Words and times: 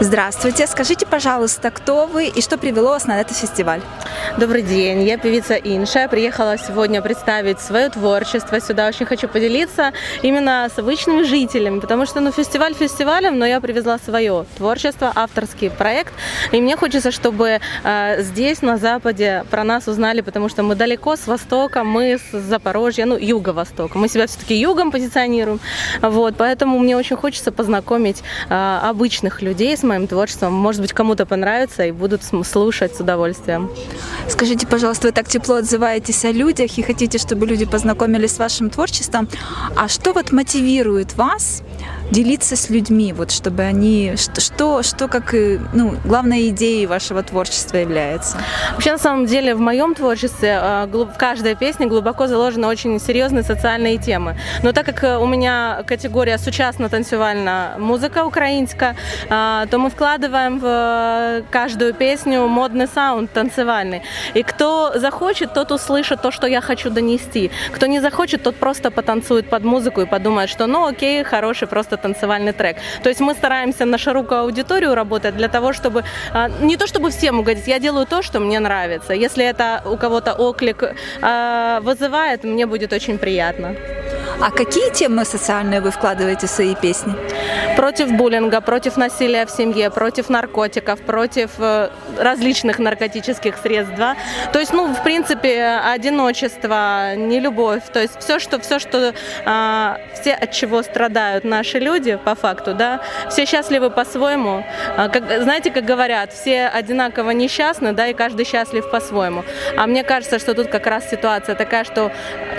Здравствуйте. 0.00 0.68
Скажите, 0.68 1.06
пожалуйста, 1.06 1.72
кто 1.72 2.06
вы 2.06 2.28
и 2.28 2.40
что 2.40 2.56
привело 2.56 2.90
вас 2.90 3.06
на 3.06 3.20
этот 3.20 3.36
фестиваль? 3.36 3.80
Добрый 4.36 4.62
день. 4.62 5.02
Я 5.02 5.16
певица 5.16 5.54
Инша. 5.54 6.00
Я 6.00 6.08
приехала 6.08 6.56
сегодня 6.58 7.02
представить 7.02 7.58
свое 7.58 7.88
творчество 7.88 8.60
сюда. 8.60 8.86
Очень 8.86 9.06
хочу 9.06 9.26
поделиться 9.26 9.92
именно 10.22 10.68
с 10.72 10.78
обычными 10.78 11.22
жителями, 11.22 11.80
потому 11.80 12.06
что 12.06 12.20
ну, 12.20 12.30
фестиваль 12.30 12.74
фестивалем, 12.74 13.38
но 13.38 13.46
я 13.46 13.60
привезла 13.60 13.98
свое 13.98 14.44
творчество, 14.56 15.10
авторский 15.12 15.70
проект. 15.70 16.12
И 16.52 16.60
мне 16.60 16.76
хочется, 16.76 17.10
чтобы 17.10 17.60
э, 17.82 18.22
здесь, 18.22 18.62
на 18.62 18.76
Западе, 18.76 19.44
про 19.50 19.64
нас 19.64 19.88
узнали, 19.88 20.20
потому 20.20 20.48
что 20.48 20.62
мы 20.62 20.76
далеко 20.76 21.16
с 21.16 21.26
Востока, 21.26 21.82
мы 21.82 22.18
с 22.18 22.38
Запорожья, 22.38 23.06
ну, 23.06 23.16
Юго-Востока. 23.16 23.98
Мы 23.98 24.08
себя 24.08 24.28
все-таки 24.28 24.54
югом 24.54 24.92
позиционируем. 24.92 25.58
Вот, 26.00 26.34
поэтому 26.36 26.78
мне 26.78 26.96
очень 26.96 27.16
хочется 27.16 27.50
познакомить 27.50 28.22
э, 28.48 28.80
обычных 28.82 29.42
людей 29.42 29.76
с 29.76 29.82
моим 29.82 30.06
творчеством. 30.06 30.52
Может 30.52 30.80
быть, 30.80 30.92
кому-то 30.92 31.26
понравится 31.26 31.84
и 31.84 31.90
будут 31.90 32.22
слушать 32.44 32.94
с 32.94 33.00
удовольствием. 33.00 33.70
Скажите, 34.28 34.66
пожалуйста, 34.66 35.08
вы 35.08 35.12
так 35.12 35.28
тепло 35.28 35.56
отзываетесь 35.56 36.24
о 36.24 36.32
людях 36.32 36.78
и 36.78 36.82
хотите, 36.82 37.18
чтобы 37.18 37.46
люди 37.46 37.64
познакомились 37.64 38.32
с 38.32 38.38
вашим 38.38 38.70
творчеством. 38.70 39.28
А 39.76 39.88
что 39.88 40.12
вот 40.12 40.32
мотивирует 40.32 41.16
вас 41.16 41.62
делиться 42.10 42.56
с 42.56 42.70
людьми, 42.70 43.12
вот 43.12 43.30
чтобы 43.30 43.62
они, 43.62 44.14
что, 44.16 44.82
что, 44.82 45.08
как, 45.08 45.34
ну, 45.72 45.96
главной 46.04 46.48
идеей 46.48 46.86
вашего 46.86 47.22
творчества 47.22 47.76
является? 47.78 48.38
Вообще, 48.72 48.92
на 48.92 48.98
самом 48.98 49.26
деле, 49.26 49.54
в 49.54 49.60
моем 49.60 49.94
творчестве 49.94 50.58
а, 50.60 50.86
в 50.86 51.16
каждой 51.18 51.54
песне 51.54 51.86
глубоко 51.86 52.26
заложены 52.26 52.66
очень 52.66 52.98
серьезные 53.00 53.42
социальные 53.42 53.98
темы. 53.98 54.36
Но 54.62 54.72
так 54.72 54.86
как 54.86 55.04
э, 55.04 55.18
у 55.18 55.26
меня 55.26 55.82
категория 55.86 56.38
сучасно-танцевальная 56.38 57.78
музыка 57.78 58.24
украинская, 58.24 58.96
то 59.28 59.68
мы 59.72 59.90
вкладываем 59.90 60.58
в 60.58 61.44
каждую 61.50 61.94
песню 61.94 62.46
модный 62.46 62.86
саунд 62.86 63.32
танцевальный. 63.32 64.02
И 64.34 64.42
кто 64.42 64.92
захочет, 64.94 65.54
тот 65.54 65.72
услышит 65.72 66.22
то, 66.22 66.30
что 66.30 66.46
я 66.46 66.60
хочу 66.60 66.90
донести. 66.90 67.50
Кто 67.72 67.86
не 67.86 68.00
захочет, 68.00 68.42
тот 68.42 68.56
просто 68.56 68.90
потанцует 68.90 69.48
под 69.48 69.64
музыку 69.64 70.00
и 70.00 70.06
подумает, 70.06 70.50
что 70.50 70.66
ну 70.66 70.86
окей, 70.86 71.22
хороший 71.24 71.67
просто 71.68 71.96
танцевальный 71.96 72.52
трек. 72.52 72.76
То 73.02 73.08
есть 73.08 73.20
мы 73.20 73.34
стараемся 73.34 73.84
на 73.84 73.98
широкую 73.98 74.40
аудиторию 74.40 74.94
работать 74.94 75.36
для 75.36 75.48
того, 75.48 75.72
чтобы 75.72 76.04
а, 76.32 76.48
не 76.60 76.76
то 76.76 76.86
чтобы 76.86 77.10
всем 77.10 77.40
угодить, 77.40 77.68
я 77.68 77.78
делаю 77.78 78.06
то, 78.06 78.22
что 78.22 78.40
мне 78.40 78.60
нравится. 78.60 79.12
Если 79.12 79.44
это 79.44 79.82
у 79.84 79.96
кого-то 79.96 80.32
оклик 80.32 80.94
а, 81.22 81.80
вызывает, 81.80 82.44
мне 82.44 82.66
будет 82.66 82.92
очень 82.92 83.18
приятно. 83.18 83.74
А 84.40 84.50
какие 84.50 84.90
темы 84.90 85.24
социальные 85.24 85.80
вы 85.80 85.90
вкладываете 85.90 86.46
в 86.46 86.50
свои 86.50 86.74
песни? 86.74 87.14
Против 87.78 88.10
буллинга, 88.10 88.60
против 88.60 88.96
насилия 88.96 89.46
в 89.46 89.50
семье, 89.50 89.88
против 89.90 90.28
наркотиков, 90.28 91.00
против 91.00 91.50
э, 91.60 91.90
различных 92.18 92.80
наркотических 92.80 93.56
средств. 93.56 93.94
Да? 93.96 94.16
То 94.52 94.58
есть, 94.58 94.72
ну, 94.72 94.92
в 94.92 95.04
принципе, 95.04 95.80
одиночество, 95.94 97.14
нелюбовь. 97.14 97.84
То 97.92 98.00
есть 98.00 98.18
все, 98.18 98.40
что, 98.40 98.58
все, 98.58 98.80
что 98.80 99.14
а, 99.44 100.00
все 100.20 100.34
от 100.34 100.50
чего 100.50 100.82
страдают 100.82 101.44
наши 101.44 101.78
люди, 101.78 102.16
по 102.16 102.34
факту, 102.34 102.74
да, 102.74 103.00
все 103.30 103.46
счастливы 103.46 103.90
по-своему. 103.90 104.64
А, 104.96 105.08
как, 105.08 105.42
знаете, 105.42 105.70
как 105.70 105.84
говорят, 105.84 106.32
все 106.32 106.66
одинаково 106.66 107.30
несчастны, 107.30 107.92
да, 107.92 108.08
и 108.08 108.12
каждый 108.12 108.44
счастлив 108.44 108.90
по-своему. 108.90 109.44
А 109.76 109.86
мне 109.86 110.02
кажется, 110.02 110.40
что 110.40 110.54
тут 110.54 110.66
как 110.66 110.88
раз 110.88 111.08
ситуация 111.08 111.54
такая, 111.54 111.84
что 111.84 112.10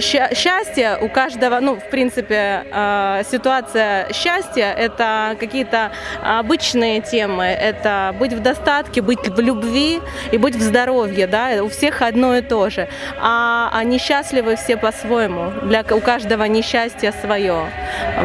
счастье 0.00 0.98
у 1.00 1.08
каждого 1.08 1.58
ну, 1.58 1.74
в 1.74 1.90
принципе, 1.90 2.64
э, 2.72 3.22
ситуация 3.28 4.12
счастья– 4.12 4.72
это 4.78 4.99
какие-то 5.38 5.92
обычные 6.22 7.00
темы. 7.00 7.44
Это 7.44 8.14
быть 8.18 8.32
в 8.32 8.40
достатке, 8.40 9.02
быть 9.02 9.28
в 9.28 9.40
любви 9.40 10.00
и 10.32 10.38
быть 10.38 10.56
в 10.56 10.62
здоровье, 10.62 11.26
да, 11.26 11.62
у 11.62 11.68
всех 11.68 12.02
одно 12.02 12.36
и 12.36 12.42
то 12.42 12.70
же. 12.70 12.88
А 13.20 13.70
они 13.72 13.98
счастливы 13.98 14.56
все 14.56 14.76
по-своему. 14.76 15.52
Для, 15.62 15.84
у 15.90 16.00
каждого 16.00 16.44
несчастье 16.44 17.12
свое. 17.12 17.66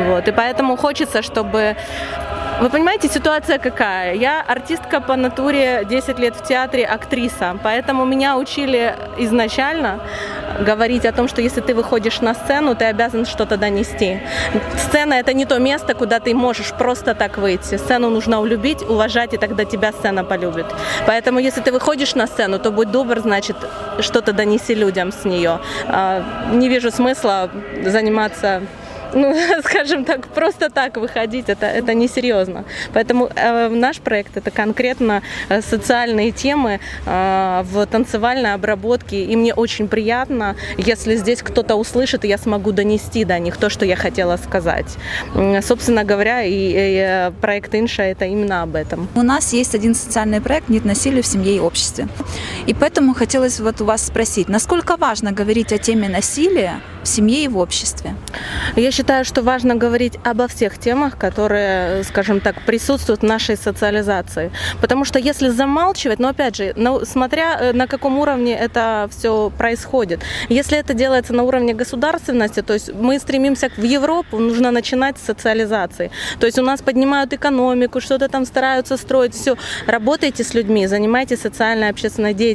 Вот. 0.08 0.28
И 0.28 0.32
поэтому 0.32 0.78
хочется, 0.78 1.22
чтобы 1.22 1.76
вы 2.62 2.70
понимаете, 2.70 3.10
ситуация 3.10 3.58
какая? 3.58 4.14
Я 4.14 4.42
артистка 4.42 5.02
по 5.02 5.18
натуре, 5.18 5.84
10 5.90 6.20
лет 6.20 6.36
в 6.38 6.48
театре, 6.48 6.86
актриса. 6.86 7.58
Поэтому 7.62 8.06
меня 8.06 8.38
учили 8.38 8.96
изначально 9.18 10.00
говорить 10.60 11.06
о 11.06 11.12
том, 11.12 11.28
что 11.28 11.42
если 11.42 11.62
ты 11.62 11.74
выходишь 11.74 12.22
на 12.22 12.34
сцену, 12.34 12.76
ты 12.76 12.86
обязан 12.86 13.26
что-то 13.26 13.58
донести. 13.58 14.20
Сцена– 14.78 15.14
это 15.16 15.34
не 15.34 15.46
то 15.46 15.60
место, 15.60 15.94
куда 15.94 16.20
ты 16.20 16.34
можешь 16.34 16.74
просто 16.74 17.14
так 17.14 17.38
выйти. 17.38 17.78
Сцену 17.78 18.10
нужно 18.10 18.40
улюбить, 18.42 18.82
уважать, 18.82 19.34
и 19.34 19.38
тогда 19.38 19.66
тебя 19.66 19.92
сцена 19.92 20.24
полюбит. 20.24 20.66
Поэтому 21.08 21.40
если 21.40 21.62
ты 21.62 21.72
выходишь 21.72 22.16
на 22.16 22.28
сцену, 22.28 22.60
то 22.60 22.72
будь 22.72 22.92
добр, 22.92 23.20
значит, 23.20 23.56
что-то 24.00 24.34
донеси 24.34 24.76
людям 24.76 25.12
с 25.12 25.26
нее. 25.26 25.60
А, 25.88 26.24
не 26.54 26.70
вижу 26.70 26.92
смысла 26.92 27.50
заниматься 27.84 28.62
ну, 29.16 29.36
скажем 29.64 30.06
так, 30.06 30.28
просто 30.28 30.70
так 30.70 30.98
выходить, 30.98 31.46
это, 31.50 31.66
это 31.66 31.94
несерьезно. 31.94 32.66
Поэтому 32.94 33.30
э, 33.36 33.70
наш 33.70 34.00
проект 34.00 34.38
это 34.38 34.52
конкретно 34.52 35.22
э, 35.50 35.62
социальные 35.62 36.32
темы 36.32 36.80
э, 37.06 37.64
в 37.64 37.86
танцевальной 37.88 38.54
обработке. 38.54 39.24
И 39.24 39.36
мне 39.36 39.54
очень 39.54 39.88
приятно, 39.88 40.56
если 40.78 41.16
здесь 41.16 41.42
кто-то 41.42 41.76
услышит, 41.76 42.26
и 42.26 42.28
я 42.28 42.38
смогу 42.38 42.72
донести 42.72 43.26
до 43.26 43.40
них 43.40 43.58
то, 43.58 43.70
что 43.70 43.86
я 43.86 43.96
хотела 43.96 44.38
сказать. 44.38 44.98
Собственно 45.62 46.04
говоря, 46.04 46.44
и, 46.44 46.52
и 46.52 47.06
э, 47.08 47.32
проект 47.42 47.74
Инша 47.76 48.04
это 48.04 48.26
именно 48.26 48.64
об 48.64 48.76
этом. 48.76 49.08
У 49.16 49.22
нас 49.22 49.54
есть 49.54 49.76
один 49.76 49.96
социальный 49.96 50.42
проект 50.42 50.70
«Нет 50.70 50.86
насилия 50.86 51.22
в 51.22 51.28
семье 51.28 51.56
и 51.56 51.60
обществе». 51.60 52.08
И 52.68 52.74
поэтому 52.74 53.14
хотелось 53.14 53.60
вот 53.60 53.82
у 53.82 53.86
вас 53.86 54.06
спросить, 54.06 54.50
насколько 54.50 54.98
важно 54.98 55.32
говорить 55.32 55.72
о 55.72 55.78
теме 55.78 56.10
насилия 56.10 56.82
в 57.04 57.08
семье 57.08 57.44
и 57.44 57.48
в 57.48 57.58
обществе? 57.58 58.16
Я 58.76 58.92
считаю, 58.92 59.24
что 59.26 59.44
важно 59.44 59.76
говорить 59.76 60.14
обо 60.24 60.48
всех 60.48 60.80
темах, 60.80 61.18
которые, 61.18 62.04
скажем 62.04 62.40
так, 62.40 62.62
присутствуют 62.66 63.22
в 63.22 63.26
нашей 63.26 63.56
социализации. 63.56 64.52
Потому 64.82 65.06
что 65.06 65.20
если 65.20 65.50
замалчивать, 65.50 66.20
но 66.20 66.30
опять 66.30 66.56
же, 66.56 66.74
смотря 67.04 67.58
э, 67.60 67.74
на 67.74 67.88
каком 67.88 68.18
уровне 68.18 68.58
это 68.58 69.08
все 69.12 69.52
происходит. 69.58 70.22
Если 70.50 70.78
это 70.78 70.94
делается 70.94 71.34
на 71.34 71.44
уровне 71.44 71.74
государственности, 71.74 72.62
то 72.62 72.74
есть 72.74 72.92
мы 72.94 73.20
стремимся 73.20 73.70
в 73.78 73.84
Европу, 73.84 74.40
нужно 74.40 74.72
начинать 74.72 75.18
с 75.18 75.26
социализации. 75.26 76.10
То 76.40 76.48
есть 76.48 76.58
у 76.60 76.64
нас 76.64 76.82
поднимают 76.82 77.34
экономику, 77.34 78.02
что-то 78.02 78.28
там 78.28 78.46
стараются 78.46 78.98
строить, 78.98 79.36
все. 79.36 79.56
Работайте 79.86 80.44
с 80.44 80.56
людьми, 80.56 80.88
занимайтесь 80.88 81.42
социальной 81.42 81.90
общественной 81.90 82.34
деятельностью, 82.34 82.55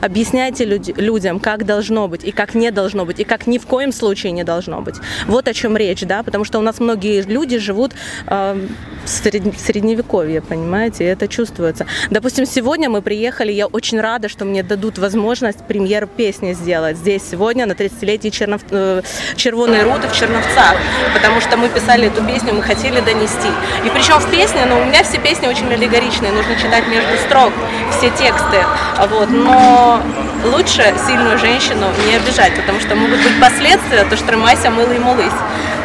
объясняйте 0.00 0.64
людям, 0.64 1.40
как 1.40 1.64
должно 1.64 2.08
быть 2.08 2.24
и 2.24 2.32
как 2.32 2.54
не 2.54 2.70
должно 2.70 3.04
быть, 3.04 3.20
и 3.20 3.24
как 3.24 3.46
ни 3.46 3.58
в 3.58 3.66
коем 3.66 3.92
случае 3.92 4.32
не 4.32 4.44
должно 4.44 4.80
быть. 4.80 4.96
Вот 5.26 5.48
о 5.48 5.54
чем 5.54 5.76
речь, 5.76 6.02
да, 6.02 6.22
потому 6.22 6.44
что 6.44 6.58
у 6.58 6.62
нас 6.62 6.80
многие 6.80 7.22
люди 7.22 7.58
живут 7.58 7.92
э, 8.26 8.66
в 9.04 9.08
средневековье, 9.08 10.40
понимаете, 10.40 11.04
и 11.04 11.06
это 11.06 11.28
чувствуется. 11.28 11.86
Допустим, 12.10 12.46
сегодня 12.46 12.88
мы 12.90 13.02
приехали, 13.02 13.52
я 13.52 13.66
очень 13.66 14.00
рада, 14.00 14.28
что 14.28 14.44
мне 14.44 14.62
дадут 14.62 14.98
возможность 14.98 15.64
премьер 15.66 16.06
песни 16.06 16.52
сделать 16.52 16.96
здесь 16.96 17.22
сегодня 17.30 17.66
на 17.66 17.72
30-летие 17.72 18.30
Чернов... 18.30 18.62
Э, 18.70 19.02
Червоной 19.36 19.82
Руды 19.82 20.08
в 20.08 20.12
Черновцах, 20.12 20.76
потому 21.14 21.40
что 21.40 21.56
мы 21.56 21.68
писали 21.68 22.06
эту 22.08 22.24
песню, 22.24 22.54
мы 22.54 22.62
хотели 22.62 23.00
донести. 23.00 23.48
И 23.84 23.90
причем 23.90 24.18
в 24.18 24.30
песне, 24.30 24.66
ну, 24.66 24.80
у 24.80 24.84
меня 24.84 25.02
все 25.02 25.18
песни 25.18 25.46
очень 25.46 25.72
аллегоричные, 25.72 26.32
нужно 26.32 26.54
читать 26.56 26.86
между 26.88 27.16
строк 27.26 27.52
все 27.90 28.10
тексты, 28.10 28.64
вот, 29.10 29.19
но 29.28 30.00
лучше 30.44 30.94
сильную 31.06 31.38
женщину 31.38 31.86
не 32.06 32.14
обижать, 32.16 32.54
потому 32.54 32.80
что 32.80 32.94
могут 32.94 33.18
быть 33.22 33.40
последствия, 33.40 34.04
то 34.08 34.16
что 34.16 34.26
тримайся, 34.26 34.70
милый, 34.70 34.98
молись. 34.98 35.32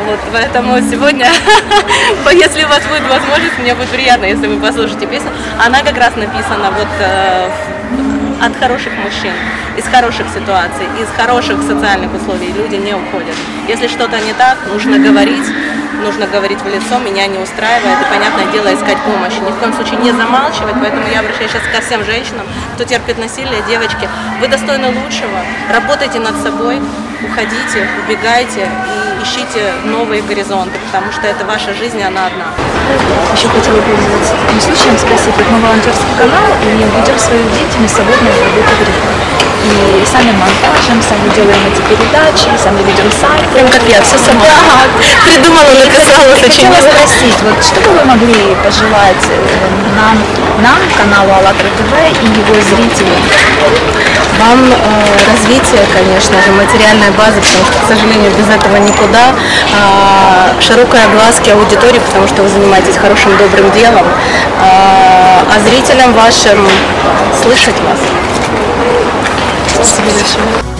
Вот, 0.05 0.19
поэтому 0.31 0.77
сегодня, 0.81 1.27
если 2.31 2.63
у 2.63 2.67
вас 2.67 2.81
будет 2.83 3.07
возможность, 3.09 3.57
мне 3.59 3.73
будет 3.73 3.89
приятно, 3.89 4.25
если 4.25 4.47
вы 4.47 4.59
послушаете 4.59 5.07
песню. 5.07 5.31
Она 5.65 5.81
как 5.81 5.97
раз 5.97 6.15
написана 6.15 6.71
вот 6.71 6.87
э, 6.99 7.49
от 8.41 8.55
хороших 8.57 8.93
мужчин, 9.03 9.33
из 9.77 9.85
хороших 9.85 10.27
ситуаций, 10.29 10.85
из 11.01 11.07
хороших 11.17 11.61
социальных 11.61 12.13
условий. 12.13 12.51
Люди 12.53 12.75
не 12.75 12.93
уходят. 12.93 13.35
Если 13.67 13.87
что-то 13.87 14.19
не 14.19 14.33
так, 14.33 14.57
нужно 14.71 14.99
говорить, 14.99 15.45
нужно 16.01 16.27
говорить 16.27 16.61
в 16.61 16.67
лицо, 16.67 16.99
меня 16.99 17.27
не 17.27 17.39
устраивает, 17.39 17.97
и, 18.01 18.09
понятное 18.09 18.51
дело, 18.51 18.73
искать 18.73 18.97
помощи. 19.03 19.39
Ни 19.45 19.51
в 19.51 19.59
коем 19.59 19.73
случае 19.73 19.99
не 19.99 20.11
замалчивать, 20.11 20.75
поэтому 20.79 21.07
я 21.07 21.19
обращаюсь 21.19 21.51
сейчас 21.51 21.63
ко 21.73 21.81
всем 21.81 22.03
женщинам, 22.03 22.45
кто 22.75 22.83
терпит 22.83 23.17
насилие, 23.17 23.61
девочки, 23.67 24.09
вы 24.39 24.47
достойны 24.47 24.87
лучшего, 24.87 25.39
работайте 25.71 26.19
над 26.19 26.35
собой, 26.41 26.81
уходите, 27.25 27.87
убегайте 28.05 28.69
и 28.87 29.23
ищите 29.23 29.73
новые 29.85 30.21
горизонты, 30.21 30.77
потому 30.85 31.11
что 31.11 31.27
это 31.27 31.45
ваша 31.45 31.73
жизнь, 31.73 32.01
она 32.01 32.27
одна. 32.27 32.47
Еще 33.33 33.47
хотела 33.49 33.81
пользоваться 33.81 34.33
этим 34.47 34.61
случаем 34.61 34.97
спросить, 34.97 35.35
вот 35.35 35.45
мы 35.51 35.59
волонтерский 35.59 36.15
канал, 36.17 36.45
и 36.61 36.67
ведем 36.67 37.19
свою 37.19 37.43
деятельность 37.49 37.95
свободно 37.95 38.29
от 38.29 38.39
работы 38.39 38.75
в 38.75 39.35
и 39.65 40.05
сами 40.05 40.31
монтажем, 40.31 41.01
сами 41.01 41.27
делаем 41.33 41.61
эти 41.65 41.81
передачи, 41.89 42.49
сами 42.61 42.83
ведем 42.83 43.09
сайт. 43.11 43.41
Прям 43.49 43.67
как 43.67 43.81
я, 43.89 44.01
все 44.01 44.17
сама 44.17 44.45
придумала, 45.25 45.71
написала, 45.81 46.33
Хотела 46.37 46.51
сочинила. 46.51 46.91
спросить, 46.91 47.39
вот 47.41 47.57
что 47.63 47.81
бы 47.81 47.97
вы 47.97 48.05
могли 48.05 48.55
пожелать 48.63 49.25
э, 49.29 49.37
нам, 49.97 50.17
нам, 50.61 50.79
каналу 50.95 51.31
АЛЛАТРА 51.33 51.69
ТВ 51.77 51.93
и 52.21 52.25
его 52.25 52.53
зрителям? 52.61 53.21
Вам 54.39 54.59
э, 54.65 54.75
развитие, 55.31 55.81
конечно 55.93 56.35
же, 56.41 56.51
материальной 56.51 57.11
базы, 57.15 57.41
потому 57.41 57.65
что, 57.65 57.85
к 57.85 57.87
сожалению, 57.87 58.31
без 58.31 58.47
этого 58.47 58.77
никуда. 58.77 59.33
А, 59.73 60.53
широкой 60.59 61.03
огласки 61.03 61.49
аудитории, 61.49 61.99
потому 61.99 62.27
что 62.27 62.43
вы 62.43 62.49
занимаетесь 62.49 62.97
хорошим, 62.97 63.37
добрым 63.37 63.71
делом. 63.71 64.05
А, 64.61 65.43
а 65.53 65.59
зрителям 65.59 66.13
вашим 66.13 66.67
слышать 67.41 67.75
вас. 67.81 67.99
Спасибо 69.67 70.09
большое. 70.11 70.74